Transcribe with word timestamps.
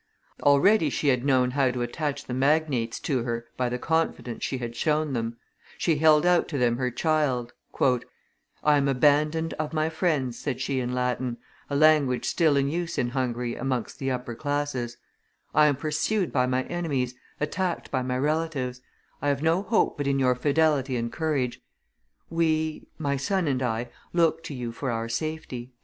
Already 0.41 0.89
she 0.89 1.09
had 1.09 1.23
known 1.23 1.51
how 1.51 1.69
to 1.69 1.83
attach 1.83 2.25
the 2.25 2.33
magnates 2.33 2.99
to 3.01 3.21
her 3.21 3.45
by 3.55 3.69
the 3.69 3.77
confidence 3.77 4.43
she 4.43 4.57
had 4.57 4.75
shown 4.75 5.13
them; 5.13 5.37
she 5.77 5.97
held 5.97 6.25
out 6.25 6.47
to 6.47 6.57
them 6.57 6.77
her 6.77 6.89
child; 6.89 7.53
"I 8.63 8.77
am 8.77 8.87
abandoned 8.87 9.53
of 9.59 9.73
my 9.73 9.89
friends," 9.89 10.39
said 10.39 10.59
she 10.59 10.79
in 10.79 10.91
Latin, 10.95 11.37
a 11.69 11.75
language 11.75 12.25
still 12.25 12.57
in 12.57 12.67
use 12.67 12.97
in 12.97 13.09
Hungary 13.09 13.53
amongst 13.53 13.99
the 13.99 14.09
upper 14.09 14.33
classes; 14.33 14.97
"I 15.53 15.67
am 15.67 15.75
pursued 15.75 16.31
by 16.31 16.47
my 16.47 16.63
enemies, 16.63 17.13
attacked 17.39 17.91
by 17.91 18.01
my 18.01 18.17
relatives; 18.17 18.81
I 19.21 19.27
have 19.27 19.43
no 19.43 19.61
hope 19.61 19.97
but 19.97 20.07
in 20.07 20.17
your 20.17 20.33
fidelity 20.33 20.95
and 20.95 21.13
courage; 21.13 21.61
we 22.27 22.87
my 22.97 23.17
son 23.17 23.47
and 23.47 23.61
I 23.61 23.91
look 24.13 24.43
to 24.45 24.55
you 24.55 24.71
for 24.71 24.89
our 24.89 25.09
safety." 25.09 25.73